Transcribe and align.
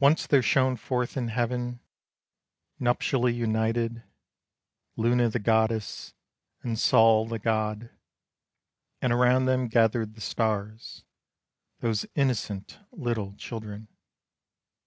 Once 0.00 0.26
there 0.26 0.40
shone 0.42 0.76
forth 0.76 1.14
in 1.14 1.28
heaven, 1.28 1.80
Nuptially 2.80 3.34
united. 3.34 4.02
Luna 4.96 5.28
the 5.28 5.38
goddess, 5.38 6.14
and 6.62 6.78
Sol 6.78 7.26
the 7.26 7.38
god. 7.38 7.90
And 9.02 9.12
around 9.12 9.44
them 9.44 9.68
gathered 9.68 10.14
the 10.14 10.22
stars, 10.22 11.04
Those 11.80 12.06
innocent 12.14 12.78
little 12.92 13.34
children. 13.36 13.88